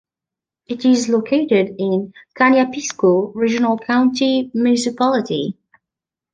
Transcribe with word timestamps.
It 0.65 0.83
is 0.83 1.09
located 1.09 1.75
in 1.77 2.13
Caniapiscau 2.33 3.33
Regional 3.35 3.77
County 3.77 4.49
Municipality. 4.51 5.59